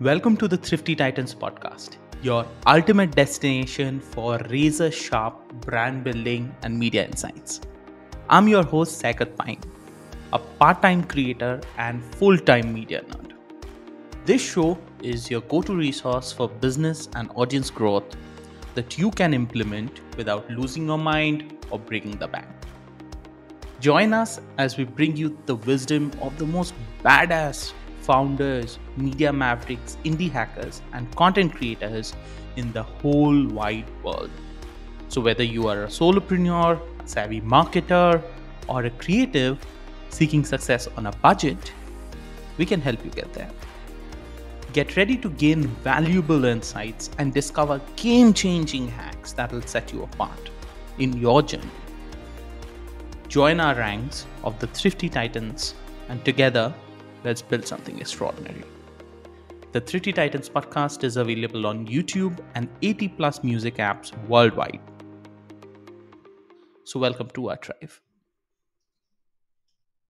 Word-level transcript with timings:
Welcome 0.00 0.38
to 0.38 0.48
the 0.48 0.56
Thrifty 0.56 0.96
Titans 0.96 1.34
podcast, 1.34 1.98
your 2.22 2.46
ultimate 2.66 3.10
destination 3.10 4.00
for 4.00 4.38
razor 4.48 4.90
sharp 4.90 5.52
brand 5.66 6.04
building 6.04 6.54
and 6.62 6.78
media 6.78 7.04
insights. 7.04 7.60
I'm 8.30 8.48
your 8.48 8.62
host, 8.62 9.02
Saikat 9.02 9.36
Pine, 9.36 9.60
a 10.32 10.38
part 10.38 10.80
time 10.80 11.04
creator 11.04 11.60
and 11.76 12.02
full 12.14 12.38
time 12.38 12.72
media 12.72 13.02
nerd. 13.10 13.34
This 14.24 14.40
show 14.40 14.78
is 15.02 15.30
your 15.30 15.42
go 15.42 15.60
to 15.60 15.76
resource 15.76 16.32
for 16.32 16.48
business 16.48 17.10
and 17.14 17.30
audience 17.34 17.68
growth 17.68 18.16
that 18.76 18.96
you 18.96 19.10
can 19.10 19.34
implement 19.34 20.00
without 20.16 20.50
losing 20.50 20.86
your 20.86 20.96
mind 20.96 21.58
or 21.70 21.78
breaking 21.78 22.16
the 22.16 22.26
bank. 22.26 22.48
Join 23.80 24.14
us 24.14 24.40
as 24.56 24.78
we 24.78 24.84
bring 24.84 25.14
you 25.14 25.36
the 25.44 25.56
wisdom 25.56 26.10
of 26.22 26.38
the 26.38 26.46
most 26.46 26.72
badass 27.04 27.74
founders, 28.10 28.78
media 28.96 29.32
mavericks, 29.32 29.96
indie 30.04 30.30
hackers, 30.30 30.82
and 30.94 31.14
content 31.14 31.54
creators 31.54 32.14
in 32.56 32.72
the 32.72 32.82
whole 32.82 33.46
wide 33.58 33.90
world. 34.02 34.30
So, 35.08 35.20
whether 35.20 35.44
you 35.44 35.68
are 35.68 35.84
a 35.84 35.86
solopreneur, 35.86 36.80
savvy 37.04 37.40
marketer, 37.40 38.20
or 38.68 38.84
a 38.84 38.90
creative 38.90 39.64
seeking 40.08 40.44
success 40.44 40.88
on 40.96 41.06
a 41.06 41.12
budget, 41.28 41.72
we 42.58 42.66
can 42.66 42.80
help 42.80 43.04
you 43.04 43.12
get 43.12 43.32
there. 43.32 43.50
Get 44.72 44.96
ready 44.96 45.16
to 45.18 45.30
gain 45.30 45.62
valuable 45.84 46.44
insights 46.44 47.10
and 47.18 47.32
discover 47.32 47.80
game 47.94 48.32
changing 48.32 48.88
hacks 48.88 49.32
that 49.34 49.52
will 49.52 49.62
set 49.62 49.92
you 49.92 50.02
apart 50.02 50.50
in 50.98 51.16
your 51.16 51.42
journey. 51.42 51.78
Join 53.28 53.60
our 53.60 53.74
ranks 53.76 54.26
of 54.42 54.58
the 54.58 54.66
Thrifty 54.66 55.08
Titans, 55.08 55.74
and 56.08 56.24
together, 56.24 56.74
let's 57.24 57.42
build 57.42 57.66
something 57.66 57.98
extraordinary. 57.98 58.64
The 59.72 59.80
Thrifty 59.80 60.12
Titans 60.12 60.48
podcast 60.48 61.04
is 61.04 61.16
available 61.16 61.66
on 61.66 61.86
YouTube 61.86 62.38
and 62.54 62.68
80 62.82 63.08
plus 63.08 63.44
music 63.44 63.76
apps 63.76 64.12
worldwide. 64.26 64.80
So, 66.84 66.98
welcome 66.98 67.30
to 67.30 67.50
our 67.50 67.56
tribe. 67.56 67.90